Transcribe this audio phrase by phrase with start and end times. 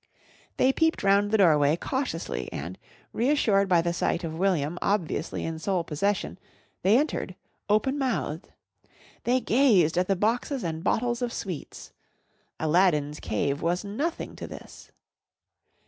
[0.57, 2.79] They peeped round the door way cautiously and,
[3.13, 6.39] reassured by the sight of William obviously in sole possession,
[6.81, 7.35] they entered,
[7.69, 8.51] openmouthed.
[9.25, 11.91] They gazed at the boxes and bottles of sweets.
[12.59, 14.89] Aladdin's Cave was nothing to this.